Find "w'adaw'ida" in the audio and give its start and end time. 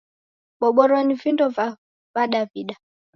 2.13-2.75